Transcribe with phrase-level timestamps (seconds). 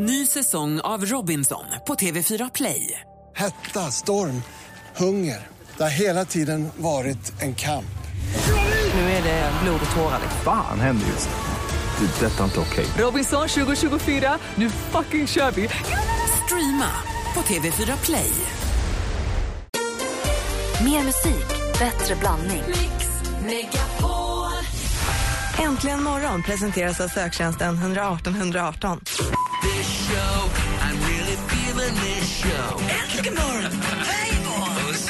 [0.00, 3.00] Ny säsong av Robinson på TV4 Play.
[3.36, 4.42] Hetta, storm,
[4.96, 5.46] hunger.
[5.76, 7.98] Det har hela tiden varit en kamp.
[8.94, 10.20] Nu är det blod och tårar.
[10.44, 12.06] Fan händer just nu.
[12.06, 12.26] Det.
[12.26, 12.86] Detta är inte okej.
[12.98, 15.68] Robinson 2024, nu fucking kör vi!
[16.44, 16.90] Streama
[17.34, 18.30] på TV4 Play.
[20.84, 22.62] Mer musik, bättre blandning.
[25.58, 29.00] Äntligen morgon presenteras av söktjänsten 118 118.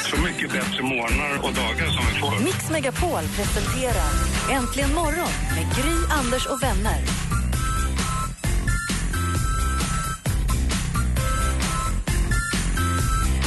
[0.09, 2.43] Så mycket bättre morgnar och dagar som vi får.
[2.43, 4.11] Mix Megapol presenterar
[4.51, 7.01] Äntligen morgon med Gry, Anders och vänner.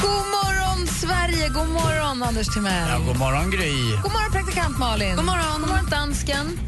[0.03, 1.49] God morgon, Sverige!
[1.49, 2.89] God morgon, Anders Timell.
[2.89, 3.73] Ja, god morgon, Gry.
[4.03, 5.17] God morgon, praktikant Malin.
[5.17, 6.59] God morgon, god morgon dansken.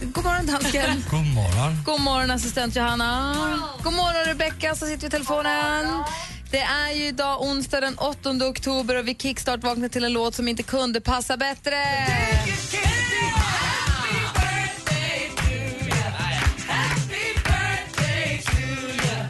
[0.00, 1.04] God morgon, dansken.
[1.10, 1.76] God morgon.
[1.84, 3.34] God morgon, assistent Johanna.
[3.82, 6.04] God morgon, Rebecka, som sitter vid telefonen.
[6.50, 10.34] Det är ju idag onsdag den 8 oktober och vi kickstart vaknar till en låt
[10.34, 11.76] som inte kunde passa bättre.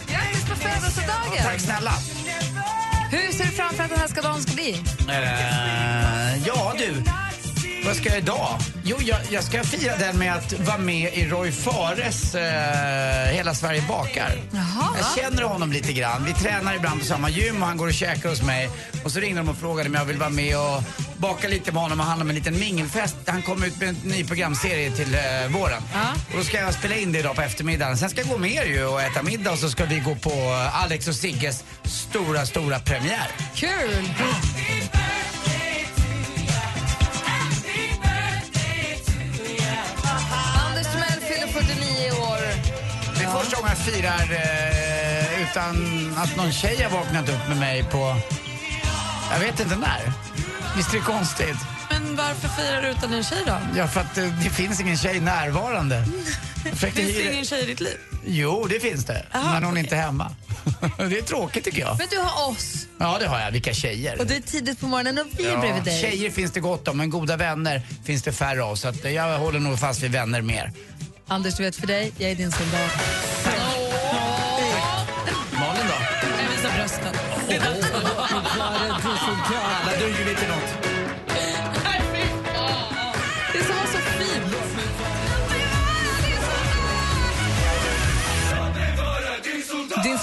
[0.07, 1.43] Grattis på födelsedagen!
[1.43, 1.93] Tack snälla.
[3.11, 4.71] Hur ser du framför att den här ska dagen ska bli?
[5.09, 7.08] Eh, ja, du.
[7.89, 8.59] Vad ska jag idag?
[8.85, 13.55] Jo, jag, jag ska fira den med att vara med i Roy Fares eh, Hela
[13.55, 14.33] Sverige bakar.
[14.53, 14.97] Jaha.
[14.97, 16.25] Jag känner honom lite grann.
[16.25, 18.71] Vi tränar ibland på samma gym och han går och käkar hos mig.
[19.05, 20.83] Och så ringde de och frågade om jag vill vara med och
[21.17, 23.17] baka lite med honom och handla om en liten mingelfest.
[23.27, 25.83] Han kommer ut med en ny programserie till eh, våren.
[25.93, 26.01] Ja.
[26.31, 27.97] Och då ska jag spela in det idag på eftermiddagen.
[27.97, 30.15] Sen ska jag gå med er ju och äta middag och så ska vi gå
[30.15, 33.31] på eh, Alex och Sigges stora, stora premiär.
[33.55, 34.09] Kul!
[43.49, 45.77] Första gången jag firar eh, utan
[46.17, 48.17] att någon tjej har vaknat upp med mig på...
[49.33, 50.13] Jag vet inte när.
[50.77, 51.57] Visst är det konstigt?
[51.91, 53.59] Men varför firar du utan en tjej då?
[53.77, 56.05] Ja, för att eh, det finns ingen tjej närvarande.
[56.73, 57.97] Finns det ingen tjej i ditt liv?
[58.27, 59.27] Jo, det finns det.
[59.33, 60.31] men hon är inte hemma.
[60.99, 61.99] det är tråkigt tycker jag.
[61.99, 63.51] Men du har oss Ja, det har jag.
[63.51, 64.19] Vilka tjejer.
[64.19, 66.01] och det är tidigt på morgonen och vi är Ja, bredvid dig.
[66.01, 68.77] tjejer finns det gott om, men goda vänner finns det färre av.
[68.77, 70.73] Så att jag håller nog fast vid vänner mer.
[71.31, 72.91] Anders, du vet för dig, jag är din soldat.
[75.53, 75.95] Malin då?
[76.43, 77.15] Jag visar brösten.
[79.85, 80.88] Alla duger lite något.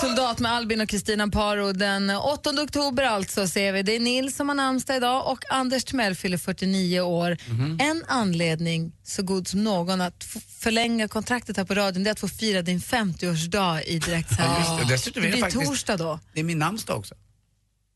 [0.08, 1.72] Soldat med Albin och Kristina Paro.
[1.72, 3.82] Den 8 oktober alltså ser vi.
[3.84, 7.38] Det är Nils som har namnsdag idag och Anders Timell fyller 49 år.
[7.80, 10.24] En anledning så god som någon att
[10.60, 14.64] förlänga kontraktet här på radion det är att få fira din 50-årsdag i direktsändning.
[14.66, 16.20] Ja, det det blir faktiskt- torsdag då.
[16.34, 17.16] Det är min namnsdag också.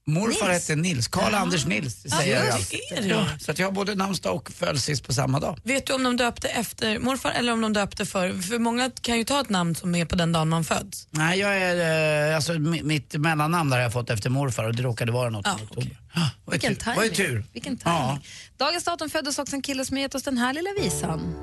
[0.10, 0.68] Morfar Nils?
[0.70, 2.02] hette Nils, Karl Anders Nils.
[2.18, 2.48] Säger jag
[2.98, 3.08] är det.
[3.08, 5.60] Ja, Så att jag har både namnsdag och födelsedags på samma dag.
[5.64, 9.18] Vet du om de döpte efter morfar eller om de döpte för, för många kan
[9.18, 11.08] ju ta ett namn som är på den dagen man föds.
[11.12, 14.76] Nej, jag är, eh, alltså, mi- mitt mellannamn där har jag fått efter morfar och
[14.76, 15.98] det råkade vara något Ja, i oktober.
[16.16, 16.94] Ja, vad är Vilken tur.
[16.96, 17.30] Vad är timing.
[17.32, 17.46] tur.
[17.54, 17.98] Vilken timing.
[17.98, 18.20] Ja.
[18.58, 21.36] Dagens datum föddes också en kille som gett oss den här lilla visan.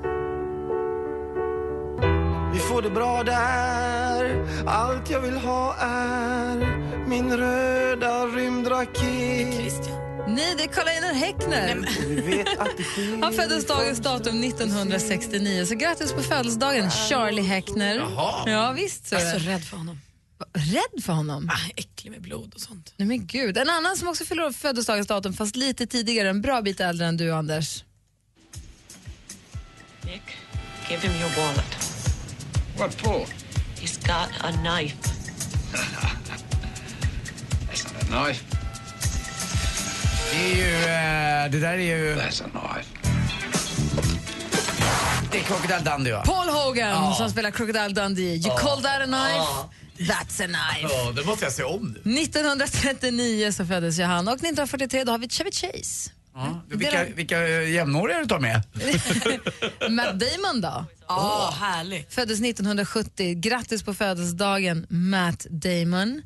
[2.54, 9.90] Vi får det bra där Allt jag vill ha är Min röda rymdraket.
[10.28, 11.78] Nej, det är Häckner.
[12.58, 17.96] Att det sker Han föddes dagens datum 1969, så grattis på födelsedagen Charlie Häckner.
[17.96, 18.50] Jaha.
[18.50, 19.50] Ja, visst så Jag är så det.
[19.50, 20.00] rädd för honom.
[20.52, 21.50] Rädd för honom?
[21.52, 22.94] Ah, äcklig med blod och sånt.
[22.96, 23.58] Nej men gud.
[23.58, 27.16] En annan som också fyller födelsedagens datum, fast lite tidigare, en bra bit äldre än
[27.16, 27.84] du Anders.
[30.04, 30.22] Nick,
[30.90, 31.76] give him your wallet.
[32.78, 33.26] What for?
[33.80, 34.96] He's got a knife.
[38.06, 38.44] Knife.
[40.32, 42.88] Det är ju, eh, det där är ju, That's a knife.
[45.32, 46.22] det är Crocodile Dundee va?
[46.26, 47.14] Paul Hogan Ja.
[47.18, 48.22] som spelar Crocodile Dundee.
[48.36, 49.68] You call that a knife?
[50.12, 50.94] That's a knife.
[50.94, 52.20] Ja, det måste jag se om nu.
[52.22, 56.10] 1939 så föddes jag han och 1943 då har vi Chevy Chase.
[56.34, 56.60] Ja.
[56.68, 58.62] Vilka, vilka eh, jämnåriga du tar med?
[59.90, 60.84] Matt Damon då?
[61.08, 62.06] Åh, härlig.
[62.10, 63.34] Föddes 1970.
[63.40, 66.22] Grattis på födelsedagen Matt Damon.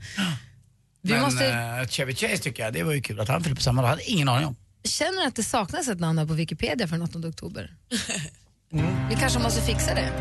[1.02, 3.56] Vi Men måste, eh, Chevy Chase tycker jag, det var ju kul att han fyllde
[3.56, 3.87] på samma dag.
[3.88, 4.56] Jag hade ingen aning om.
[4.85, 7.75] känner att det saknas ett namn här på Wikipedia för den 8 oktober.
[9.11, 10.12] Vi kanske måste fixa det.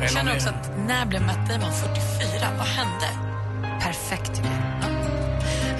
[0.00, 2.48] Jag känner också att när blev Matt Damon 44?
[2.58, 3.08] Vad hände?
[3.80, 4.58] Perfekt tycker jag.
[4.82, 4.88] Ja.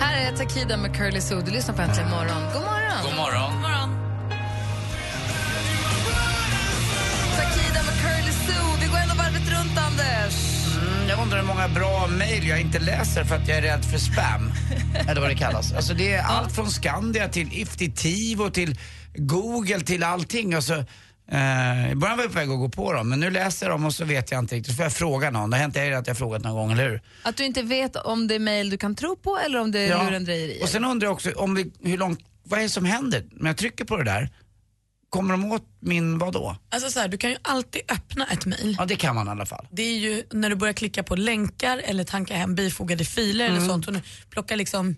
[0.01, 1.43] Här är Takida med Curly Sue.
[1.43, 2.43] Du lyssnar på Äntligen morgon.
[2.53, 3.03] God morgon!
[3.05, 3.53] God morgon.
[3.53, 3.91] God morgon.
[7.37, 8.77] Takida med Curly Sue.
[8.81, 10.48] Vi går ändå varvet runt, Anders.
[11.09, 13.99] Jag undrar hur många bra mejl jag inte läser för att jag är rädd för
[13.99, 14.53] spam.
[15.09, 15.73] Eller vad det kallas.
[15.73, 18.77] Alltså det är allt från Skandia till Iftitivo till
[19.15, 20.55] Google till allting.
[20.55, 20.75] Alltså,
[21.31, 23.75] eh, I början var jag på väg att gå på dem men nu läser jag
[23.75, 24.73] dem och så vet jag inte riktigt.
[24.73, 25.51] Så får jag fråga någon.
[25.51, 27.01] Det har hänt er att jag har frågat någon gång, eller hur?
[27.23, 29.81] Att du inte vet om det är mejl du kan tro på eller om det
[29.81, 30.63] är lurendrejerier.
[30.63, 33.25] Och sen undrar jag också om det, hur långt, vad är det som händer?
[33.31, 34.31] När jag trycker på det där,
[35.11, 36.57] kommer de åt min vad då?
[36.71, 38.75] Alltså så här, du kan ju alltid öppna ett mejl.
[38.79, 39.67] Ja det kan man i alla fall.
[39.71, 43.57] Det är ju när du börjar klicka på länkar eller tanka hem bifogade filer eller
[43.57, 43.69] Mm.
[43.69, 43.89] sånt.
[43.89, 43.95] Och
[44.31, 44.97] plockar liksom,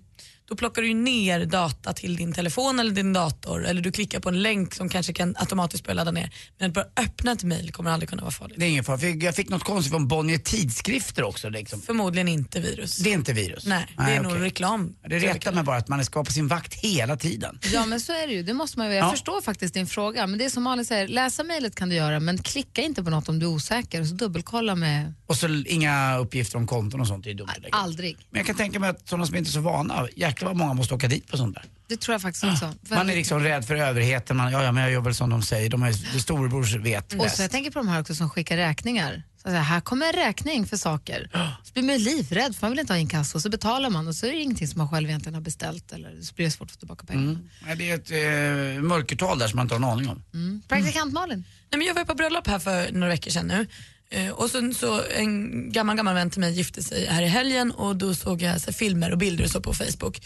[0.51, 4.29] då plockar du ner data till din telefon eller din dator eller du klickar på
[4.29, 6.31] en länk som kanske kan automatiskt börja ladda ner.
[6.59, 8.57] Men att bara öppna ett mejl kommer aldrig kunna vara farligt.
[8.59, 9.01] Det är ingen fara.
[9.09, 11.49] Jag fick något konstigt från Bonnier Tidskrifter också.
[11.49, 11.83] Liksom.
[11.83, 12.97] Förmodligen inte virus.
[12.97, 13.67] Det är inte virus?
[13.67, 14.45] Nej, det är nog okej.
[14.45, 14.95] reklam.
[15.09, 17.59] Det retar mig bara att man ska på sin vakt hela tiden.
[17.73, 18.95] Ja men så är det ju, det måste man ju.
[18.95, 19.11] Jag Ja.
[19.11, 20.27] förstår faktiskt din fråga.
[20.27, 23.11] Men det är som Malin säger, läsa mejlet kan du göra men klicka inte på
[23.11, 24.01] något om du är osäker.
[24.01, 27.49] Och så dubbelkolla med Och så inga uppgifter om konton och sånt, det är dumt.
[27.73, 28.17] aldrig.
[28.31, 30.09] Men jag kan tänka mig att sådana som inte är så vana,
[30.41, 31.65] jäklar vad många måste åka dit på sånt där.
[31.89, 32.75] Det tror jag faktiskt också.
[32.89, 35.43] Man är liksom rädd för överheten, man, ja, ja men jag gör väl som de
[35.43, 37.37] säger, de är, det storebrors vet Och bäst.
[37.37, 39.23] så jag tänker på de här också som skickar räkningar.
[39.43, 41.31] Så att säga, här kommer en räkning för saker.
[41.65, 43.41] Så blir man livrädd för man vill inte ha inkasso.
[43.41, 45.93] Så betalar man och så är det ingenting som man själv egentligen har beställt.
[45.93, 47.31] Eller så blir det svårt att få tillbaka pengarna.
[47.31, 47.49] Mm.
[47.69, 50.23] Ja, det är ett eh, mörkertal där som man inte har en aning om.
[50.35, 50.63] Mm.
[50.69, 51.45] Praktikant Malin?
[51.71, 53.67] Nej, men jag var på bröllop här för några veckor sedan nu.
[54.11, 57.71] Eh, och sen så en gammal, gammal vän till mig gifte sig här i helgen
[57.71, 60.17] och då såg jag så här, filmer och bilder och så på Facebook.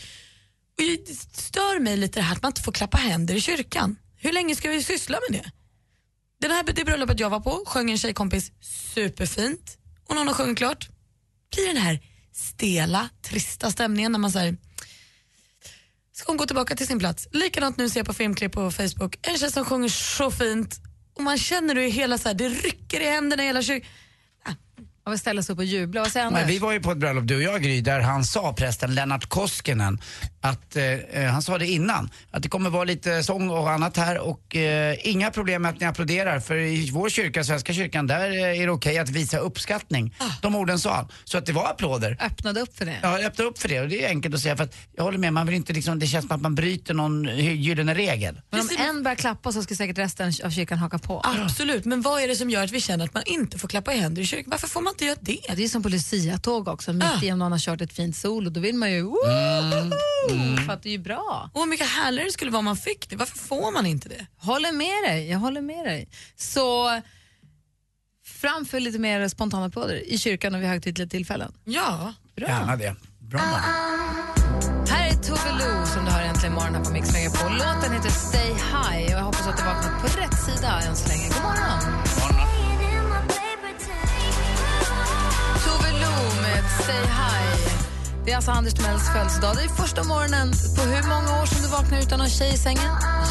[0.79, 3.97] Och det stör mig lite det här att man inte får klappa händer i kyrkan.
[4.17, 5.51] Hur länge ska vi syssla med det?
[6.41, 8.53] Den här, det bröllopet jag var på sjöng en tjejkompis
[8.95, 9.79] superfint
[10.09, 10.89] och när hon har sjungit klart
[11.55, 12.01] blir den här
[12.33, 14.57] stela, trista stämningen när man säger
[16.13, 17.29] ska hon gå tillbaka till sin plats.
[17.33, 20.81] Likadant nu ser jag på filmklipp på Facebook, en tjej som sjunger så fint
[21.15, 23.91] och man känner hur hela så här, det rycker i händerna i hela kyrkan.
[25.07, 26.01] Av att ställa sig upp och jubla.
[26.01, 26.41] Vad säger Anders?
[26.41, 28.95] Men vi var ju på ett bröllop, du och jag Gry, där han sa, prästen
[28.95, 30.01] Lennart Koskinen,
[30.41, 30.77] att,
[31.13, 34.57] eh, han sa det innan, att det kommer vara lite sång och annat här och
[34.57, 38.61] eh, inga problem med att ni applåderar för i vår kyrka, Svenska kyrkan, där eh,
[38.61, 40.15] är det okej att visa uppskattning.
[40.43, 41.09] De orden sa han.
[41.25, 42.17] Så att det var applåder.
[42.21, 42.97] Öppnade upp för det?
[43.03, 45.05] Ja, jag öppnar upp för det och det är enkelt att säga för att jag
[45.05, 47.95] håller med, man vill inte liksom, det känns som att man bryter någon hy- gyllene
[47.95, 48.41] regel.
[48.51, 51.21] Men om en börjar klappa så ska säkert resten av kyrkan haka på.
[51.25, 53.95] Absolut, men vad är det som gör att vi känner att man inte får klappa
[53.95, 54.51] i händer i kyrkan?
[54.51, 55.41] Varför får man inte göra det?
[55.49, 57.23] Ja, det är som på Lucia-tåg också, mitt Ah.
[57.25, 59.17] i om någon har kört ett fint solo, då vill man ju woho!
[60.31, 60.57] Mm.
[60.67, 61.51] För att det är ju bra.
[61.55, 63.17] Och hur mycket härligare det skulle vara om man fick det.
[63.17, 64.27] Varför får man inte det?
[64.37, 66.09] Håller med dig, jag håller med dig.
[66.37, 67.01] Så
[68.27, 71.53] framför lite mer spontana applåder i kyrkan och vid högtidliga tillfällen.
[71.65, 72.15] Ja.
[72.37, 72.49] Bra.
[72.49, 72.97] Gärna det.
[73.19, 73.61] Bra man.
[74.89, 77.53] Här är Tove Lo som du har äntligen morgon här på Mix Megapol.
[77.53, 81.09] Låten heter Stay High och jag hoppas att du vaknat på rätt sida än så
[81.09, 81.29] länge.
[81.29, 82.04] God morgon!
[86.65, 87.85] Lo med Stay High.
[88.25, 89.57] Det är alltså Anders Timells födelsedag.
[89.57, 92.57] Det är första morgonen på hur många år som du vaknar utan någon tjej i
[92.57, 92.91] sängen?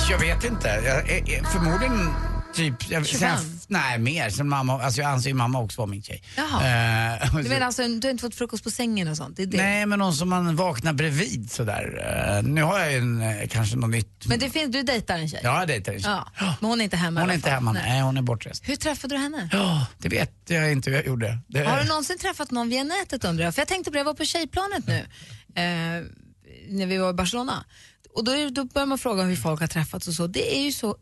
[0.10, 0.68] Jag vet inte.
[0.68, 2.14] Jag, jag, förmodligen
[2.54, 2.90] typ...
[2.90, 3.38] Jag, 25?
[3.38, 4.30] sen, nej, mer.
[4.30, 6.24] Sen mamma, alltså jag anser ju mamma också var min tjej.
[6.38, 7.16] Jaha.
[7.22, 9.38] Eh, Du menar alltså, du har inte fått frukost på sängen och sånt?
[9.38, 9.58] Det är det.
[9.58, 12.04] Nej, men någon som man vaknar bredvid sådär.
[12.38, 14.26] Eh, nu har jag ju en, eh, kanske något nytt.
[14.26, 15.42] Men det finns, du dejtar en tjej?
[15.44, 16.12] Ja, jag dejtar en tjej.
[16.40, 16.56] Ja.
[16.62, 17.84] Men hon är inte hemma Hon är inte hemma, Nej.
[17.90, 18.02] nej.
[18.02, 18.64] hon är bortrest.
[18.70, 19.50] Hur träffade du henne?
[19.52, 21.40] Ja, det vet jag inte hur jag gjorde.
[21.48, 23.56] Det, Har du någonsin träffat någon via nätet undrar jag?
[23.56, 24.98] För jag tänkte på det, jag var på tjejplanet nu
[25.56, 26.04] eh,
[26.70, 27.66] när vi var i Barcelona.
[28.16, 30.28] Och då, är, då börjar man fråga hur folk har träffats och så.
[30.28, 30.96] Det är ju så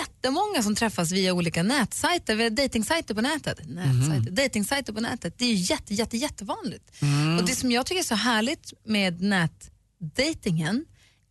[0.00, 3.58] jättemånga som träffas via olika nätsajter, via dejtingsajter på nätet.
[3.68, 5.38] Nätsajter, Dejtingsajter på nätet.
[5.38, 6.92] Det är ju jätte, jätte, jättevanligt.
[7.38, 10.84] Och det som jag tycker är så härligt med nätdejtingen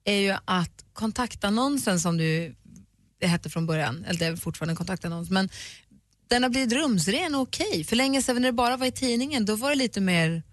[0.03, 2.55] är ju att kontaktannonsen som du
[3.19, 5.50] det hette från början, eller det är fortfarande en kontaktannons, men
[6.27, 7.83] den har blivit rumsren och okej.
[7.83, 10.43] För länge sedan när det bara var i tidningen, då var det lite mer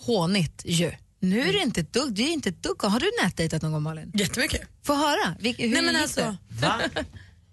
[0.00, 0.92] hånigt ju.
[1.22, 2.82] Nu är det inte ett dugg, det är inte ett dugg.
[2.82, 4.12] Har du nätdejtat någon gång Malin?
[4.14, 4.60] Jättemycket.
[4.82, 5.36] Få höra.
[5.40, 6.20] Vilk, hur Nej men gick alltså.
[6.20, 6.66] det?
[6.66, 6.80] Va?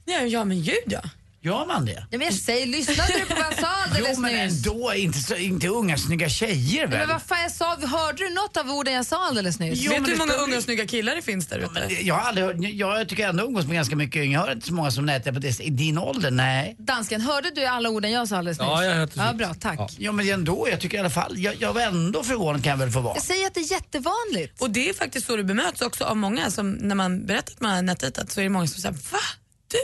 [0.06, 1.02] Ja, ja men gud ja.
[1.42, 1.92] Gör man det?
[2.12, 4.68] Ja, men jag säger, lyssnade du på vad jag sa alldeles Jo, men nyss?
[4.68, 4.94] ändå.
[4.94, 7.08] Inte, så, inte unga snygga tjejer Men väl?
[7.08, 9.80] vad fan jag sa, hörde du något av orden jag sa alldeles nyss?
[9.82, 11.88] Jo, Vet men du hur många unga snygga killar det finns där ute?
[12.02, 14.34] Jag har aldrig hört, jag tycker ändå umgås med ganska mycket yngre.
[14.34, 15.60] Jag har inte så många som nätar på det.
[15.60, 16.32] I din ålder?
[16.32, 16.76] Nej.
[16.80, 18.68] Dansken, hörde du alla orden jag sa alldeles nyss?
[18.70, 19.96] Ja, jag hörde Ja, bra, tack.
[19.98, 22.78] Ja men ändå, jag tycker i alla fall, jag, jag var ändå förvånad kan jag
[22.78, 23.16] väl få vara.
[23.16, 24.62] Jag säger att det är jättevanligt.
[24.62, 27.62] Och det är faktiskt så du bemöts också av många som när man berättar att
[27.62, 29.20] man har nätdejtat så är det många som säger va?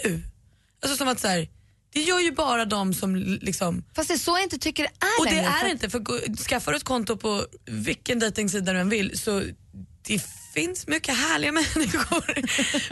[0.03, 0.21] Du?
[0.89, 1.47] Alltså som att så här,
[1.93, 4.89] det gör ju bara de som liksom Fast det är så jag inte tycker det
[4.89, 5.47] är Och det längre.
[5.49, 9.41] är för inte, för skaffar du ett konto på vilken dejtingsida du än vill så
[10.07, 10.21] det
[10.53, 12.35] finns mycket härliga människor.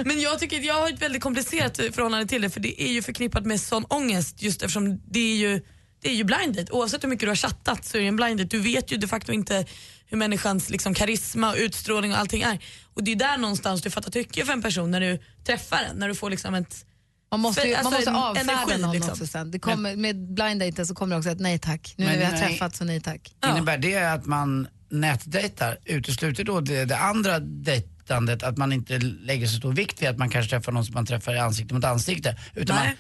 [0.05, 3.01] Men jag tycker jag har ett väldigt komplicerat förhållande till det för det är ju
[3.01, 5.61] förknippat med sån ångest just eftersom det är ju
[6.01, 6.71] det är ju blind date.
[6.71, 8.57] Oavsett hur mycket du har chattat så är det en blind date.
[8.57, 9.65] Du vet ju de facto inte
[10.05, 12.59] hur människans liksom, karisma, och utstrålning och allting är.
[12.93, 15.97] Och det är där någonstans du fattar tycke för en person när du träffar den.
[15.97, 16.85] När du får liksom ett
[17.33, 19.11] Man måste, ju, Alltså, man måste avfärda någon liksom.
[19.11, 19.51] också sen.
[19.51, 21.93] Det kommer, med blind daten så kommer det också ett nej tack.
[21.97, 23.35] Nu när vi har träffats så nej tack.
[23.45, 29.47] Innebär det att man nätdejtar, utesluter då det, det andra dejtandet, att man inte lägger
[29.47, 31.83] så stor vikt vid att man kanske träffar någon som man träffar i ansikte mot
[31.83, 32.37] ansikte?
[32.55, 32.85] Utan Nej.
[32.87, 32.95] man,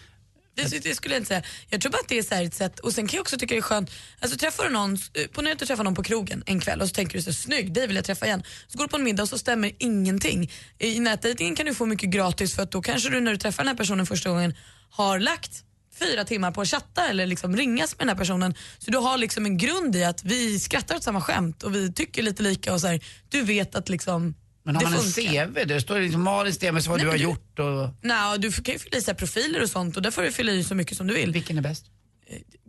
[0.55, 1.43] det, det skulle jag inte säga.
[1.69, 3.37] Jag tror bara att det är så här ett sätt, och sen kan jag också
[3.37, 6.03] tycka det är skönt, alltså träffar du någon, eh, på att du träffar någon på
[6.03, 8.43] krogen en kväll och så tänker du så snygg, dig vill jag träffa igen.
[8.67, 10.51] Så går du på en middag och så stämmer ingenting.
[10.79, 13.63] I nätdejtingen kan du få mycket gratis för att då kanske du när du träffar
[13.63, 14.55] den här personen första gången
[14.89, 15.63] har lagt
[15.99, 18.55] fyra timmar på att chatta eller liksom ringas med den här personen.
[18.79, 21.93] Så du har liksom en grund i att vi skrattar åt samma skämt och vi
[21.93, 25.05] tycker lite lika och så här, du vet att liksom men har det man en
[25.05, 25.47] funkar.
[25.47, 25.65] CV?
[25.67, 27.89] Det står liksom Malins CV, så vad Nej, du har du- gjort och...
[28.01, 30.51] Nej, du kan ju fylla i så profiler och sånt och där får du fylla
[30.51, 31.31] i så mycket som du vill.
[31.31, 31.85] Vilken är bäst?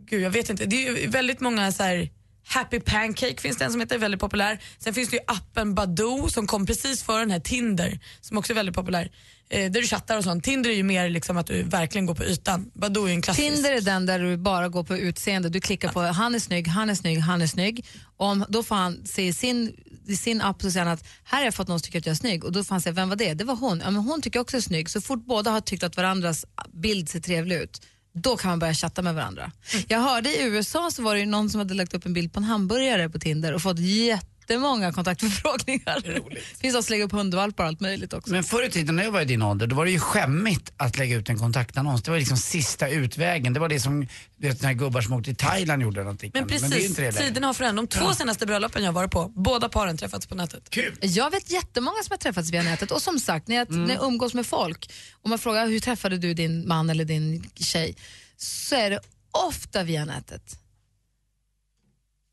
[0.09, 0.65] Gud, jag vet inte.
[0.65, 2.09] Det är ju väldigt många så här
[2.47, 4.59] Happy Pancake finns det en som heter, väldigt populär.
[4.79, 8.53] Sen finns det ju appen Badoo som kom precis före den här Tinder som också
[8.53, 9.11] är väldigt populär.
[9.49, 10.43] Eh, där du chattar och sånt.
[10.43, 12.71] Tinder är ju mer liksom att du verkligen går på ytan.
[12.73, 13.53] Badoo är en klassisk.
[13.53, 15.49] Tinder är den där du bara går på utseende.
[15.49, 17.85] Du klickar på han är snygg, han är snygg, han är snygg.
[18.17, 19.75] Om, då får han se i sin,
[20.07, 22.05] i sin app så säger han att här har jag fått någon som tycker att
[22.05, 22.43] jag är snygg.
[22.43, 23.33] Och då får han säga, vem var det?
[23.33, 23.79] Det var hon.
[23.79, 24.89] Ja, men hon tycker också är snygg.
[24.89, 27.81] Så fort båda har tyckt att varandras bild ser trevlig ut,
[28.15, 29.51] då kan man börja chatta med varandra.
[29.87, 32.39] Jag hörde i USA så var det någon som hade lagt upp en bild på
[32.39, 33.79] en hamburgare på Tinder och fått
[34.49, 36.01] jättemånga kontaktförfrågningar.
[36.29, 38.31] Det finns som lägger upp hundvalpar och allt möjligt också.
[38.31, 40.73] Men förr i tiden när jag var i din ålder, då var det ju skämmigt
[40.77, 42.03] att lägga ut en kontaktannons.
[42.03, 43.53] Det var liksom sista utvägen.
[43.53, 46.31] Det var det som du vet, när gubbar som åkte till Thailand gjorde någonting.
[46.33, 47.11] Men precis, det längre.
[47.11, 47.95] tiderna har förändrats.
[47.95, 50.69] De två senaste bröllopen jag varit på, båda paren träffats på nätet.
[50.69, 50.97] Kul!
[51.01, 53.83] Jag vet jättemånga som har träffats via nätet och som sagt, när jag, Mm.
[53.83, 57.49] när jag umgås med folk och man frågar hur träffade du din man eller din
[57.55, 57.95] tjej
[58.37, 58.99] så är det
[59.31, 60.59] ofta via nätet.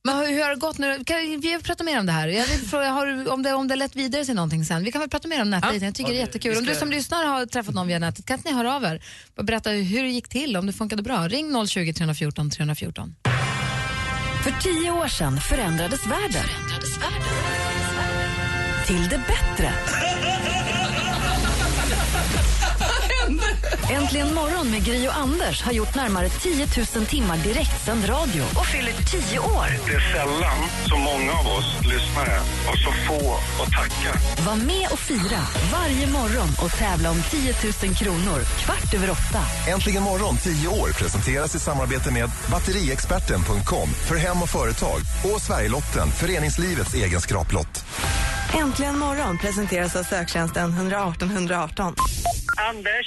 [0.04, 1.04] Men hur, har det gått nu?
[1.04, 2.28] Kan vi prata mer om det här?
[2.28, 4.84] Jag vill fråga, har du, om, det, om det lett vidare till någonting sen.
[4.84, 6.58] Vi kan väl prata mer om nätdejting, jag tycker det är Ja, jättekul.
[6.58, 9.02] Om du som lyssnar har träffat någon via nätet, kan inte ni höra av er?
[9.36, 11.28] Och berätta hur det gick till, om det funkade bra.
[11.28, 13.14] Ring 020 314 314.
[14.44, 16.44] För tio år sedan förändrades världen.
[18.86, 19.72] Till det bättre.
[23.92, 28.66] Äntligen morgon med Gry och Anders har gjort närmare 10 000 timmar direktsänd radio och
[28.66, 29.66] fyller 10 år.
[29.86, 30.58] Det är sällan
[30.88, 34.12] så många av oss lyssnare och så få att tacka.
[34.46, 35.40] Var med och fira
[35.72, 39.42] varje morgon och tävla om 10 000 kronor kvart över åtta.
[39.68, 46.08] Äntligen morgon 10 år presenteras i samarbete med batteriexperten.com för hem och företag och Sverigelotten,
[46.10, 47.84] föreningslivets egen skraplott.
[48.54, 51.94] Äntligen morgon presenteras av söktjänsten 118 118.
[52.70, 53.06] Anders,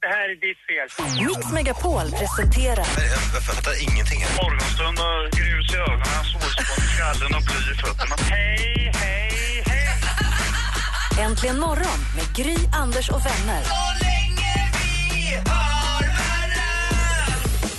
[0.00, 0.88] det här är ditt fel.
[1.26, 2.86] Mix Megapol presenterar
[3.34, 4.20] Jag fattar ingenting.
[4.42, 8.16] Morgonstund och grus i ögonen, solspån i skallen och bly i fötterna.
[8.30, 11.24] Hej, hej, hej!
[11.24, 13.62] Äntligen morgon med Gry, Anders och vänner.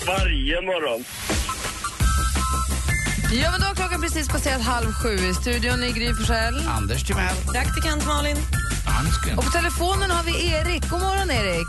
[0.07, 1.03] Varje morgon.
[3.31, 6.67] Ja, men då har klockan precis passerat halv sju i studion i Gry Forssell.
[6.67, 7.35] Anders Timell.
[7.53, 8.37] Praktikant Malin.
[9.37, 10.89] Och på telefonen har vi Erik.
[10.89, 11.67] God morgon Erik.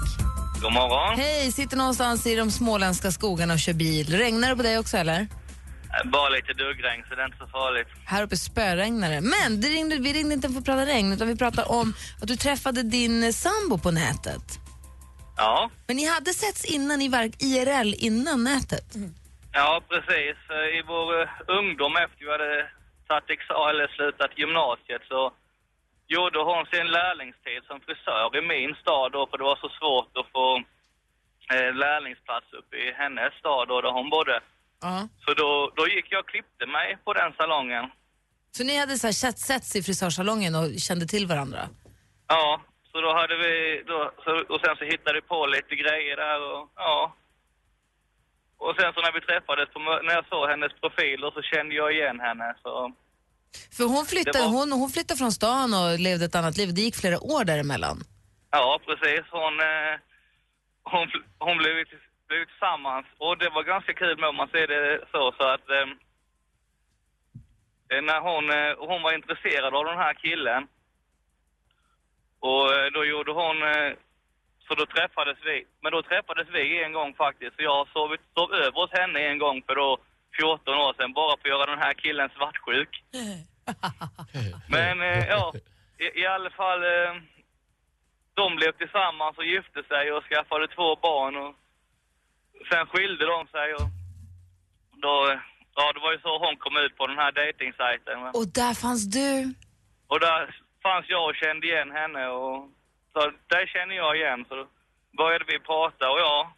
[0.62, 1.18] God morgon.
[1.18, 4.06] Hej, sitter någonstans i de småländska skogarna och kör bil.
[4.18, 5.26] Regnar det på dig också eller?
[6.04, 7.88] Bara lite duggregn, så det är inte så farligt.
[8.04, 9.20] Här uppe spöregnar det.
[9.20, 12.28] Men det ringde, vi ringde inte för att prata regn utan vi pratar om att
[12.28, 14.46] du träffade din eh, sambo på nätet.
[15.36, 18.88] Ja, Men ni hade setts innan i verk IRL innan nätet.
[19.52, 20.36] ja precis.
[20.78, 22.52] I vår eh, ungdom efter vi hade
[23.08, 25.20] tagit eller slutat gymnasiet så
[26.14, 30.12] gjorde hon sin lärlingstid som frisör i min stad då, för det var så svårt
[30.20, 30.46] att få
[31.54, 34.40] eh, lärlingsplats uppe i hennes stad då, där hon bodde.
[34.80, 35.08] Ja.
[35.24, 37.84] Så då, då gick jag och klippte mig på den salongen.
[38.56, 41.62] Så ni hade så här sett- setts i frisörsalongen och kände till varandra?
[42.28, 42.60] Ja,
[42.92, 46.40] så då hade vi, då, så, och sen så hittade vi på lite grejer där
[46.52, 47.14] och ja.
[48.58, 51.92] Och sen så när vi träffades, på, när jag såg hennes profiler så kände jag
[51.92, 52.92] igen henne så.
[53.76, 56.74] För hon flyttade, var- hon, hon flyttade från stan och levde ett annat liv.
[56.74, 57.96] Det gick flera år däremellan.
[58.50, 59.24] Ja, precis.
[59.30, 59.94] Hon, eh,
[60.92, 61.04] hon,
[61.38, 61.74] hon blev,
[62.28, 65.66] blev tillsammans och det var ganska kul med om man ser det så, så att
[65.70, 65.88] eh,
[67.92, 70.62] eh, när hon, eh, hon var intresserad av den här killen
[72.50, 73.56] och då gjorde hon,
[74.68, 77.56] så då träffades vi, men då träffades vi en gång faktiskt.
[77.56, 79.98] Så jag sovit, sov över hos henne en gång för då
[80.36, 83.02] 14 år sedan bara för att göra den här killen svartsjuk.
[84.76, 85.52] Men eh, ja,
[85.98, 87.12] i, i alla fall, eh,
[88.34, 91.54] de blev tillsammans och gifte sig och skaffade två barn och
[92.70, 93.88] sen skilde de sig och
[95.04, 95.40] då,
[95.74, 98.18] ja, det var ju så hon kom ut på den här dejtingsajten.
[98.22, 99.54] Och där fanns du.
[100.06, 102.68] Och där fanns jag och kände igen henne och
[103.12, 104.44] så där känner jag igen.
[104.48, 104.66] Så då
[105.16, 106.52] började vi prata och ja,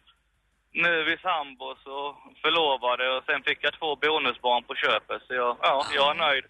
[0.73, 2.11] nu är vi sambos och
[2.43, 5.19] förlovade och sen fick jag två bonusbarn på köpet.
[5.27, 6.45] Så jag, ja, jag är nöjd.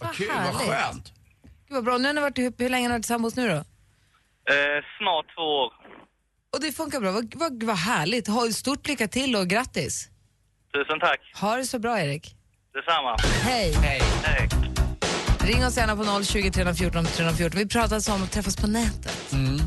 [0.00, 1.06] Vad kul, vad skönt.
[1.66, 1.98] Gud vad bra.
[1.98, 3.60] Nu har ni varit ihop, hur länge har ni varit tillsammans nu då?
[4.54, 5.72] Eh, snart två år.
[6.52, 7.10] Och det funkar bra.
[7.12, 8.28] Vad, vad, vad härligt.
[8.28, 10.08] Ha, stort lycka till och grattis.
[10.74, 11.20] Tusen tack.
[11.40, 12.36] Ha det så bra Erik.
[12.74, 13.16] Detsamma.
[13.44, 13.72] Hej.
[13.72, 14.00] Hej.
[14.24, 14.48] Hej.
[15.46, 17.58] Ring oss gärna på 020 314 314.
[17.58, 19.32] Vi pratade om att träffas på nätet.
[19.32, 19.58] Mm.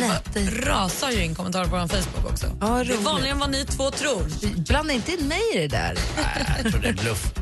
[0.00, 0.66] Nätet.
[0.66, 2.46] rasar ju in kommentarer på vår Facebook också.
[2.60, 3.00] Ja, det är roligt.
[3.00, 4.22] vanligare än vad ni två tror.
[4.68, 5.98] Blanda inte in mig i det där.
[6.16, 7.32] Nej, jag tror det är bluff.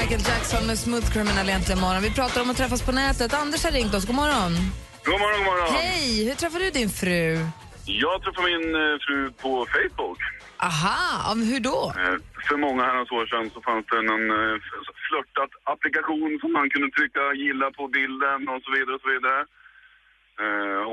[0.00, 2.02] Michael Jackson med Smooth Criminal egentligen morgon.
[2.02, 3.34] Vi pratar om att träffas på nätet.
[3.34, 4.04] Anders har ringt oss.
[4.04, 4.52] God morgon.
[5.04, 5.74] God morgon, god morgon.
[5.74, 6.24] Hej!
[6.24, 7.46] Hur träffade du din fru?
[7.98, 10.18] Jag träffade min eh, fru på Facebook.
[10.68, 11.92] Aha, hur då?
[12.02, 12.16] Eh,
[12.48, 14.56] För många herrans år sedan så fanns det en eh,
[15.08, 19.40] flörtat applikation som man kunde trycka gilla på bilden och så vidare och så vidare.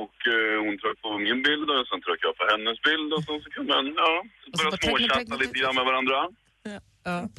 [0.03, 0.17] Och
[0.65, 3.49] hon tryckte på min bild och sen tryckte jag på hennes bild och sen så
[3.49, 4.13] kunde man ja,
[4.57, 6.19] börja småchatta lite grann med varandra.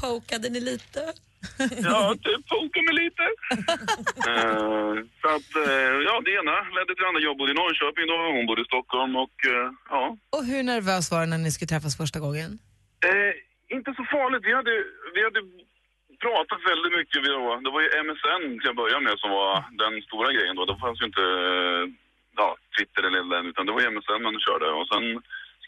[0.00, 1.02] Pokade ni lite?
[1.88, 3.25] Ja, typ poka mig lite.
[4.30, 7.20] Eh, Så att, eh, ja, det ena ledde till det andra.
[7.28, 10.02] Jag bodde i Norrköping då, hon bodde i Stockholm och eh, ja,
[10.37, 12.50] Och hur nervös var du när ni skulle träffas första gången?
[13.08, 13.32] Eh,
[13.76, 14.44] inte så farligt.
[14.49, 14.75] Vi hade,
[15.14, 15.40] vi hade
[16.25, 17.18] pratat väldigt mycket.
[17.26, 20.56] Vi var, det var ju MSN till att börja med som var den stora grejen
[20.56, 20.62] då.
[20.64, 21.26] Det fanns ju inte
[22.40, 24.66] ja, Twitter eller den, utan det var MSN man körde.
[24.78, 25.04] Och sen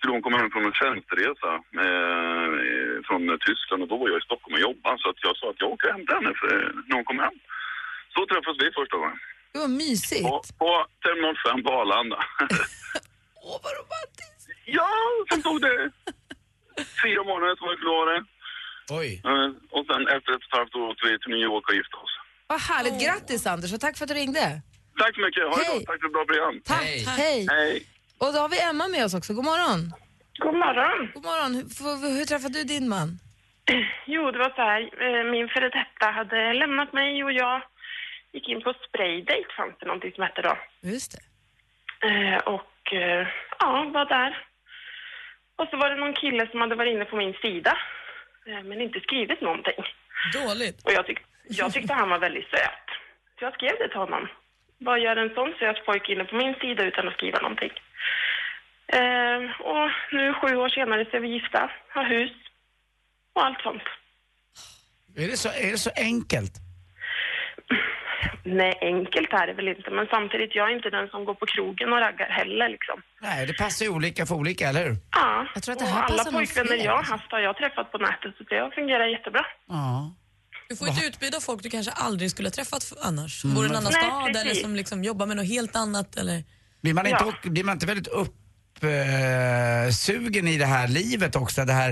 [0.00, 1.50] skulle hon komma hem från en tjänsteresa
[1.84, 2.48] eh,
[3.06, 4.96] från Tyskland och då var jag i Stockholm och jobbade.
[5.02, 6.52] Så att jag sa att jag åker och hämtar henne för,
[6.88, 7.38] när hon kommer hem.
[8.14, 9.18] Så träffades vi första gången.
[9.52, 10.24] Det var mysigt.
[10.28, 10.70] På, på
[11.04, 12.18] Terminal 5 på Arlanda.
[13.48, 14.48] Åh, vad romantiskt!
[14.78, 14.90] Ja,
[15.30, 15.76] sen tog det
[17.02, 18.14] fyra månader så var vi klara.
[19.00, 19.10] Oj.
[19.30, 21.74] Eh, Och sen efter ett och ett halvt år åkte vi till New York och
[21.78, 22.14] gifte oss.
[22.52, 22.96] Vad härligt.
[23.04, 24.44] Grattis Anders och tack för att du ringde.
[25.02, 25.42] Tack så mycket.
[25.50, 25.74] Ha det Hej.
[25.78, 25.86] gott.
[25.90, 26.54] Tack för ett bra program.
[26.64, 26.82] Tack.
[27.22, 27.46] Hej.
[27.50, 27.86] Hej.
[28.22, 29.32] Och då har vi Emma med oss också.
[29.34, 29.80] God morgon.
[30.44, 30.98] God morgon.
[31.14, 31.52] God morgon.
[31.54, 33.08] Hur, hur, träffade du din man?
[34.14, 34.80] Jo, det var så här.
[35.06, 37.62] eh, Min före detta hade lämnat mig och jag
[38.32, 40.54] gick in på Spraydate, fanns det någonting som hette då.
[40.92, 41.22] Just det.
[42.08, 43.26] Eh, Och eh,
[43.58, 44.46] ja, var där.
[45.56, 47.78] Och så var det någon kille som hade varit inne på min sida,
[48.64, 49.80] men inte skrivit någonting.
[50.32, 50.82] Dåligt.
[50.86, 52.86] Och jag, tyck, jag tyckte han var väldigt söt.
[53.38, 54.28] Så jag skrev det till honom.
[54.78, 57.70] Vad gör en sån söt pojke inne på min sida utan att skriva någonting?
[58.92, 62.32] Eh, och nu sju år senare så är vi gifta, har hus
[63.34, 63.82] och allt sånt.
[65.16, 66.52] Är det så, är det så enkelt?
[68.44, 71.46] Nej, enkelt är det väl inte, men samtidigt, jag är inte den som går på
[71.46, 73.02] krogen och raggar heller liksom.
[73.20, 74.96] Nej, det passar ju olika för olika, eller hur?
[75.10, 77.40] Ja, Jag tror att det och här alla passar nog pojkvänner jag har haft har
[77.40, 79.46] jag träffat på nätet, så det har fungerat jättebra.
[79.68, 80.14] Ja.
[80.68, 83.40] Du får ett utbud av folk du kanske aldrig skulle ha träffat annars.
[83.40, 83.54] Som Mm.
[83.56, 84.62] bor i en annan Nej, stad eller precis.
[84.62, 86.16] som liksom jobbar med något helt annat.
[86.16, 86.44] Eller...
[86.82, 87.50] Blir man inte, Ja.
[87.50, 88.08] blir man inte väldigt
[88.82, 91.64] uppsugen i det här livet också?
[91.64, 91.90] Det här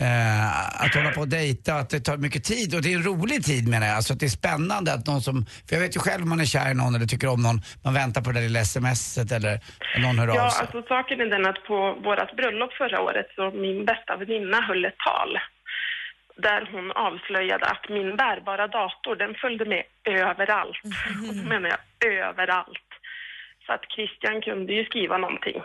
[0.00, 2.74] eh, att hålla på och dejta, att det tar mycket tid.
[2.74, 3.96] Och det är en rolig tid menar jag.
[3.96, 5.46] Alltså att det är spännande att någon som...
[5.68, 7.60] För jag vet ju själv om man är kär i någon eller tycker om någon,
[7.84, 9.60] man väntar på det där lilla smset eller
[10.04, 10.60] någon hör Ja, av sig.
[10.60, 14.84] alltså saken är den att på vårt bröllop förra året så min bästa väninna höll
[14.84, 15.32] ett tal
[16.46, 20.78] där hon avslöjade att min bärbara dator, den följde med överallt.
[21.28, 21.82] Och då menar jag
[22.28, 22.85] överallt.
[23.66, 25.58] Så att Christian kunde ju skriva någonting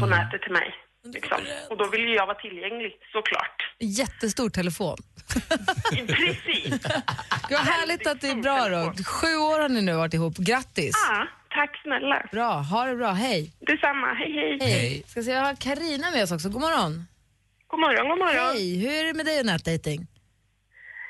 [0.00, 0.74] på nätet till mig.
[1.14, 1.38] Liksom.
[1.70, 3.56] Och då ville ju jag vara tillgänglig, såklart.
[3.78, 4.96] Jättestor telefon.
[6.06, 6.70] Precis.
[7.50, 8.92] Vad härligt att det är bra då.
[9.04, 10.36] Sju år har ni nu varit ihop.
[10.36, 10.94] Grattis.
[11.08, 12.26] Ja, tack snälla.
[12.32, 13.10] Bra, ha det bra.
[13.12, 13.52] Hej.
[13.60, 14.14] Detsamma.
[14.14, 14.58] Hej, hej.
[14.60, 15.02] Hej.
[15.06, 16.48] Ska se, jag har Karina med oss också.
[16.48, 17.06] God morgon.
[17.66, 18.56] God morgon, god morgon.
[18.56, 20.06] Hej, hur är det med dig och nätdating?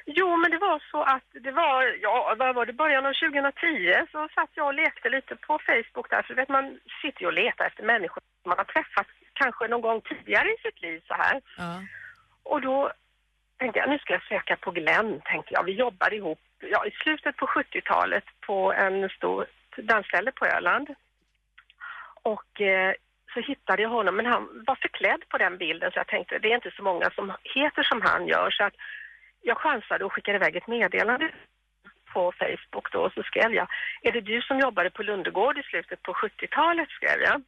[0.08, 3.94] Jo, men det var så att det var, ja, vad var det, början av 2010
[4.12, 6.22] så satt jag och lekte lite på Facebook där.
[6.22, 9.80] För vet, man sitter ju och letar efter människor som man har träffat kanske någon
[9.80, 11.40] gång tidigare i sitt liv så här.
[11.56, 11.82] Ja.
[12.42, 12.92] Och då
[13.58, 15.64] tänkte jag, nu ska jag söka på Glenn, tänkte jag.
[15.64, 20.88] Vi jobbar ihop ja, i slutet på 70-talet på en stor dansställe på Öland.
[22.22, 22.94] Och eh,
[23.34, 26.50] så hittade jag honom, men han var förklädd på den bilden så jag tänkte, det
[26.50, 28.50] är inte så många som heter som han gör.
[28.50, 28.74] Så att
[29.46, 31.30] jag chansade och skickade iväg ett meddelande
[32.12, 33.68] på Facebook då och så skrev jag,
[34.02, 37.42] är det du som jobbade på Lundegård i slutet på 70-talet, skrev jag.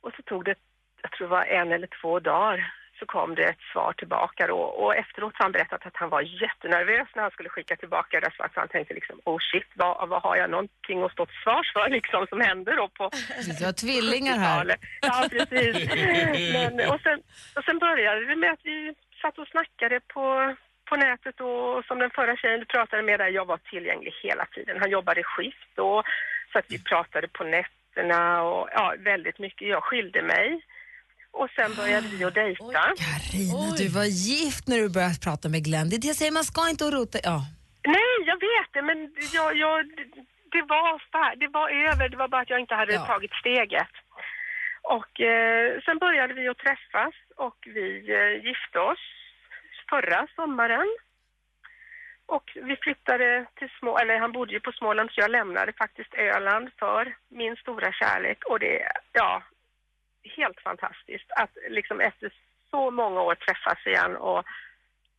[0.00, 0.54] Och så tog det,
[1.02, 4.58] jag tror det var en eller två dagar, så kom det ett svar tillbaka då
[4.58, 8.30] och efteråt har han berättat att han var jättenervös när han skulle skicka tillbaka det.
[8.36, 11.72] Så han tänkte liksom, oh shit, vad, vad har jag någonting att stå till svars
[11.72, 13.10] för liksom som hände då på
[13.58, 14.64] Du har tvillingar här.
[14.64, 14.80] 70-talet.
[15.00, 15.74] Ja, precis.
[16.52, 17.18] Men, och, sen,
[17.56, 20.56] och sen började det med att vi satt och snackade på,
[20.90, 24.46] på nätet och som den förra tjejen du pratade med där, jag var tillgänglig hela
[24.46, 24.76] tiden.
[24.80, 26.02] Han jobbade skift och
[26.52, 29.68] så att vi pratade på nätterna och ja, väldigt mycket.
[29.68, 30.60] Jag skilde mig
[31.30, 32.82] och sen började vi att dejta.
[33.06, 35.88] Carina, du var gift när du började prata med Glenn.
[35.90, 37.18] Det är det jag säger, man ska inte rota...
[37.22, 37.38] Ja.
[37.98, 38.98] Nej, jag vet det, men
[39.38, 39.86] jag, jag,
[40.54, 42.08] det, var, fär- det var över.
[42.08, 43.06] Det var bara att jag inte hade Ja.
[43.06, 43.92] tagit steget.
[44.82, 49.04] Och eh, sen började vi att träffas och vi eh, gifte oss
[49.90, 50.88] förra sommaren.
[52.26, 56.14] Och vi flyttade till Små, eller han bodde ju på Småland så jag lämnade faktiskt
[56.14, 59.42] Öland för min stora kärlek och det, ja,
[60.36, 62.32] helt fantastiskt att liksom efter
[62.70, 64.44] så många år träffas igen och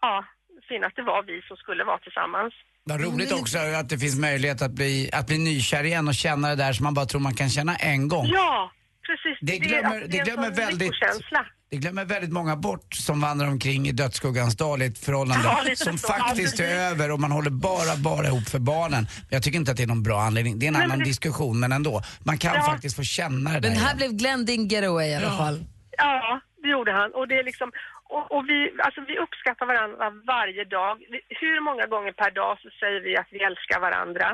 [0.01, 0.25] ja,
[0.69, 2.53] finna att det var vi som skulle vara tillsammans.
[2.83, 6.49] Vad roligt också att det finns möjlighet att bli, att bli nykär igen och känna
[6.49, 8.25] det där som man bara tror man kan känna en gång.
[8.27, 8.71] Ja,
[9.07, 9.37] precis.
[9.41, 11.45] Det glömmer- det är en glömmer väldigt- lyckokänsla.
[11.69, 15.75] Det glömmer väldigt många bort som vandrar omkring i dödsskuggans dal i ett förhållande Ja,
[15.75, 19.03] som faktiskt Ja, är över och man håller bara, bara ihop för barnen.
[19.27, 20.59] Men jag tycker inte att det är någon bra anledning.
[20.59, 22.01] Det är en Nej, annan men diskussion men ändå.
[22.29, 22.61] Man kan Ja.
[22.71, 23.69] faktiskt få känna det där.
[23.69, 23.97] Men här igen.
[23.97, 25.57] blev Glenn din getaway i alla fall.
[25.97, 27.09] Ja, det gjorde han.
[27.17, 27.69] Och, det är liksom,
[28.15, 30.93] och, och vi, alltså vi uppskattar varandra varje dag.
[31.41, 34.27] Hur många gånger per dag så säger vi att vi älskar varandra.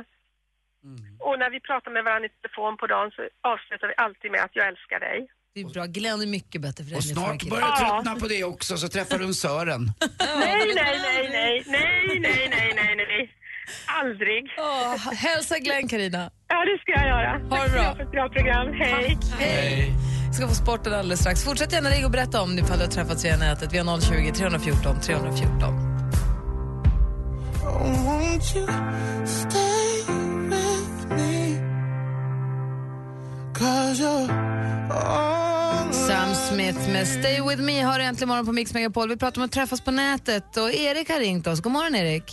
[0.90, 0.98] Mm.
[1.26, 3.22] Och när vi pratar med varandra i telefon på dagen så
[3.54, 5.20] avslutar vi alltid med att jag älskar dig.
[5.56, 5.86] Det är bra.
[5.86, 7.90] Glenn är mycket bättre för dig Och snart börjar du Ja.
[8.04, 9.84] tröttna på det också så träffar du en Sören.
[10.20, 13.32] Nej, nej, nej, nej, nej, nej, nej, nej, nej.
[13.88, 14.44] Aldrig.
[14.58, 16.32] Åh, hälsa Glenn, Carina.
[16.48, 17.32] Ja, det ska jag göra.
[17.50, 17.84] Ha det bra.
[17.84, 18.68] Tack för ett bra program.
[18.74, 19.18] Hej.
[19.40, 19.94] Hej.
[20.28, 21.44] Vi ska få sporten alldeles strax.
[21.44, 23.74] Fortsätt gärna ringa och berätta om ifall du har träffats via nätet.
[23.74, 25.74] Vi har 020 314 314.
[27.64, 28.54] Won't
[36.54, 39.10] Smith med Stay With Me har du äntligen morgon på Mix Megapol.
[39.10, 41.62] Vi pratar om att träffas på nätet och Erik har ringt oss.
[41.62, 42.24] God morgon Erik.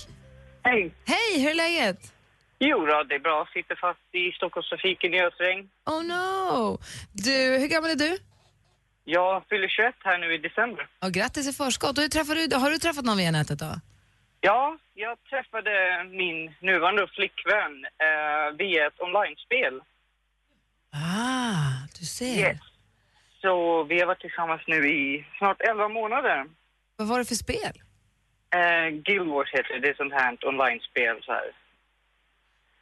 [0.62, 0.94] Hej.
[1.06, 2.12] Hej, hur är läget?
[2.58, 3.48] Jo då, det är bra.
[3.52, 5.68] Sitter fast i Stockholmstrafiken i ösregn.
[5.86, 6.78] Oh no.
[7.12, 8.18] Du, hur gammal är du?
[9.04, 10.86] Jag fyller 21 här nu i december.
[11.04, 11.98] Och grattis i förskott.
[11.98, 13.72] Och hur träffar du, har du träffat någon via nätet då?
[14.40, 15.72] Ja, jag träffade
[16.10, 17.72] min nuvarande flickvän
[18.06, 19.74] eh, via ett online-spel.
[20.92, 22.38] Ah, du ser.
[22.38, 22.69] Yes.
[23.40, 26.46] Så vi har varit tillsammans nu i snart 11 månader.
[26.96, 27.74] Vad var det för spel?
[28.54, 29.80] Eh, Guild Wars heter det.
[29.80, 31.50] Det är sånt här online-spel så här.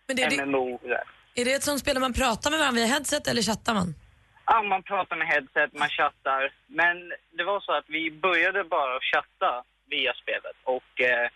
[0.06, 0.80] Men det är, det, MMO.
[1.34, 3.94] Är det ett sånt spel där man pratar med varandra via headset eller chattar man?
[4.46, 6.52] Ja, man pratar med headset, man chattar.
[6.66, 6.96] Men
[7.36, 10.56] det var så att vi började bara att chatta via spelet.
[10.64, 11.28] Och eh,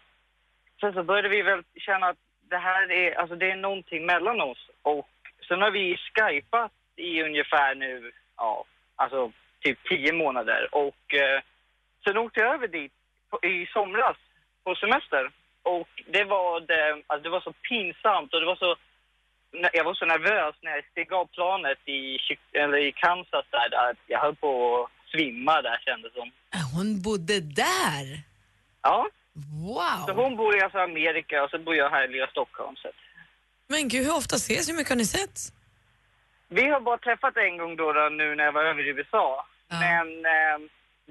[0.80, 2.16] sen så började vi väl känna att
[2.50, 4.70] det här är, alltså det är någonting mellan oss.
[4.82, 5.08] Och
[5.48, 8.64] sen har vi skypat i ungefär nu, ja,
[8.96, 10.68] alltså typ tio månader.
[10.72, 11.40] Och eh,
[12.05, 12.92] sen åkte jag över dit
[13.31, 14.16] på, i somras
[14.64, 15.31] på semester.
[15.62, 18.76] Och det var, det, alltså det var så pinsamt och det var så
[19.72, 22.18] jag var så nervös när jag steg av planet i,
[22.52, 26.31] eller i Kansas där, där jag höll på att svimma där kändes som.
[26.74, 28.07] Hon bodde där?
[28.83, 29.09] Ja.
[29.66, 30.07] Wow.
[30.07, 32.76] Så hon bor i alltså Amerika och så bor jag här i lilla Stockholm.
[32.76, 32.88] Så.
[32.88, 32.94] att
[33.66, 34.68] Men gud, hur ofta ses?
[34.68, 35.38] Hur mycket har ni sett?
[36.59, 39.47] Vi har bara träffat en gång då, då nu när jag var över i USA.
[39.69, 40.59] Men eh,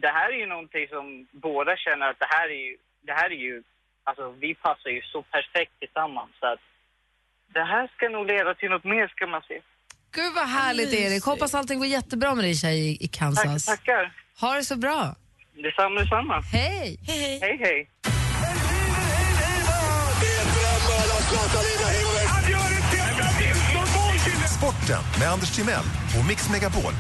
[0.04, 2.78] det här är ju någonting som båda känner att det här är ju,
[3.08, 3.64] det här är ju,
[4.04, 6.60] alltså vi passar ju så perfekt tillsammans så att
[7.54, 9.62] det här ska nog leda till något mer ska man se.
[10.12, 11.24] Gud vad härligt Erik.
[11.26, 13.66] Hoppas allting går jättebra med dig tjej i, Kansas.
[13.66, 14.14] Tack, tackar.
[14.42, 15.16] Ha det så bra.
[15.54, 16.42] Detsamma, detsamma.
[16.42, 17.00] Hej.
[17.08, 17.58] Hej, hej.
[17.58, 18.11] hej.
[24.62, 25.84] Sporten med Anders Timell
[26.20, 26.94] och Mix Megapol.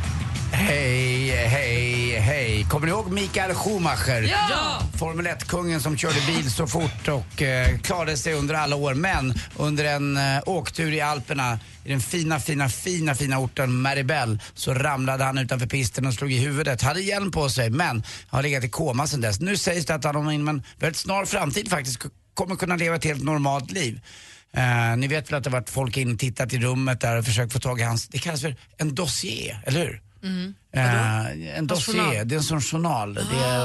[0.51, 2.65] Hej, hej, hej.
[2.69, 4.21] Kommer ni ihåg Mikael Schumacher?
[4.21, 4.81] Ja!
[4.99, 8.93] Formel 1-kungen som körde bil så fort och eh, klarade sig under alla år.
[8.93, 14.39] Men under en eh, åktur i Alperna i den fina, fina, fina, fina orten Maribel
[14.53, 16.81] så ramlade han utanför pisten och slog i huvudet.
[16.81, 19.39] Hade hjälm på sig men har legat i koma sedan dess.
[19.39, 23.05] Nu sägs det att han om en väldigt snar framtid faktiskt kommer kunna leva ett
[23.05, 24.01] helt normalt liv.
[24.53, 27.17] Eh, ni vet väl att det har varit folk in och tittat i rummet där
[27.17, 30.01] och försökt få tag i hans, det kallas för en dossier, eller hur?
[30.23, 30.53] Mm.
[30.73, 33.13] Eh, en dossier, det är en sån journal.
[33.13, 33.21] Det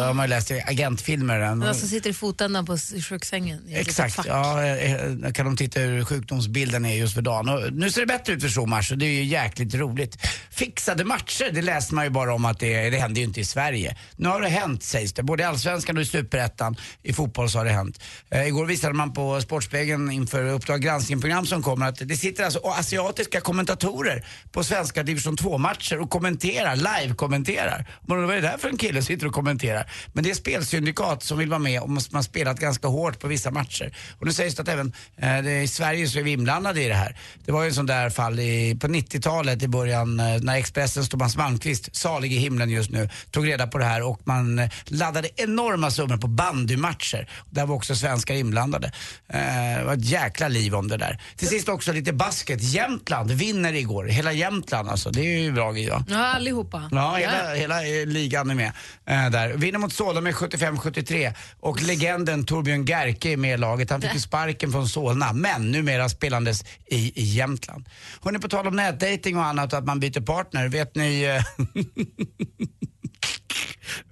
[0.07, 1.39] har man läst i agentfilmer.
[1.39, 3.63] Den- som sitter i fotändan på sjuksängen.
[3.71, 7.49] Exakt, ja, eh, kan de titta hur sjukdomsbilden är just för dagen.
[7.49, 10.19] Och nu ser det bättre ut för Schumach och det är ju jäkligt roligt.
[10.51, 13.45] Fixade matcher, det läste man ju bara om att det, det händer ju inte i
[13.45, 13.97] Sverige.
[14.17, 16.77] Nu har det hänt sägs det, både i Allsvenskan och i Superettan.
[17.03, 18.01] I fotboll så har det hänt.
[18.31, 22.59] Eh, igår visade man på Sportspegeln inför Uppdrag granskning-program som kommer att det sitter alltså
[22.65, 27.87] asiatiska kommentatorer på svenska division 2-matcher och kommenterar, live-kommenterar.
[28.07, 29.91] Man undrar vad är det där för en kille som sitter och kommenterar?
[30.13, 33.29] Men det är spelsyndikat som vill vara med och man har spelat ganska hårt på
[33.29, 33.97] vissa matcher.
[34.19, 36.89] Och nu sägs det att även eh, det, i Sverige så är vi inblandade i
[36.89, 37.17] det här.
[37.45, 41.09] Det var ju en sån där fall i, på 90-talet i början eh, när Expressens
[41.09, 44.71] Thomas Malmqvist, salig i himlen just nu, tog reda på det här och man eh,
[44.85, 47.31] laddade enorma summor på bandymatcher.
[47.51, 48.93] Där var också svenskar inblandade.
[49.29, 51.21] Eh, det var ett jäkla liv om det där.
[51.37, 52.63] Till sist också lite basket.
[52.63, 54.05] Jämtland vinner igår.
[54.05, 55.11] Hela Jämtland alltså.
[55.11, 56.05] Det är ju bra grejer va?
[56.09, 56.86] Ja, allihopa.
[56.91, 58.73] Ja, hela, hela eh, ligan är med
[59.07, 59.49] eh, där.
[59.57, 63.91] Vinner mot Solna med 75-73 och legenden Torbjörn Gerke är med i laget.
[63.91, 67.89] Han fick ju sparken från Solna, men numera spelandes i, i Jämtland.
[68.23, 71.23] Hörrni, på tal om nätdating och annat och att man byter partner, vet ni...
[71.23, 71.43] eh,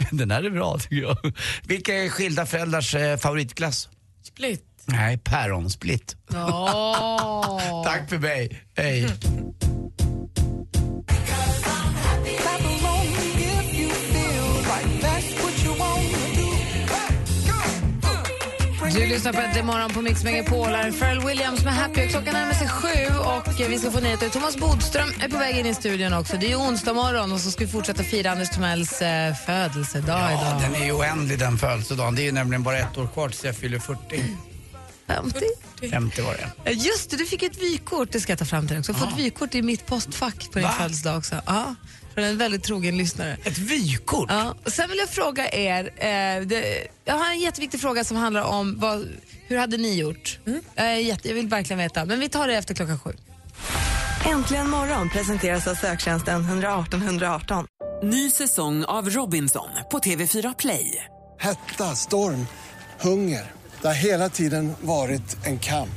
[0.10, 1.16] Den här är bra tycker jag.
[1.62, 3.88] Vilka är skilda föräldrars eh, favoritglass?
[4.22, 4.62] Split.
[4.86, 6.16] Nej, päronsplitt.
[6.34, 7.84] Åh.
[7.84, 8.62] Tack för mig.
[8.76, 9.08] Hej.
[18.94, 20.66] Du lyssnar på Äntligen morgon på Mix Megapol.
[20.68, 22.08] Här Pharrell Williams med Happy.
[22.08, 24.28] Klockan närmar sig sju och vi ska få nyheter.
[24.28, 26.36] Thomas Bodström är på väg in i studion också.
[26.36, 30.18] Det är ju onsdag morgon och så ska vi fortsätta fira Anders Timells eh, födelsedag
[30.20, 30.60] Ja, idag.
[30.72, 32.14] den är ju oändlig den födelsedagen.
[32.14, 34.22] Det är nämligen bara ett år kvar tills jag fyller 40.
[35.06, 35.40] 50.
[35.90, 36.70] 50 var det.
[36.70, 38.12] Eh, Just det, du fick ett vykort.
[38.12, 38.92] Det ska jag ta fram till dig också.
[38.92, 40.74] Jag har fått vykort i mitt postfack på din Va?
[40.78, 41.34] födelsedag också.
[41.46, 41.74] Ja,
[42.14, 43.36] från en väldigt trogen lyssnare.
[43.44, 44.30] Ett vykort?
[44.30, 44.54] Ja.
[44.64, 48.42] Och sen vill jag fråga er, eh, det, jag har en jätteviktig fråga som handlar
[48.42, 49.08] om vad,
[49.46, 50.38] hur hade ni gjort?
[50.44, 53.10] Jag, är jätte, jag vill verkligen veta, men vi tar det efter klockan sju.
[54.26, 57.66] Äntligen morgon presenteras av söktjänsten 118 118.
[58.02, 61.04] Ny säsong av Robinson på TV4 Play.
[61.40, 62.46] Hetta, storm,
[63.00, 63.52] hunger.
[63.84, 65.90] Det har hela tiden varit en kamp.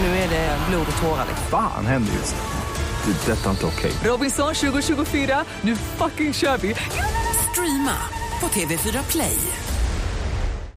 [0.00, 1.26] Nu är det blod och tårar.
[1.50, 3.12] Fan händer just nu.
[3.12, 3.32] Det.
[3.32, 3.92] är Detta är inte okej.
[4.04, 6.74] Robinson 2024, nu fucking kör vi!
[7.50, 7.96] Streama
[8.40, 9.36] på TV4 Play.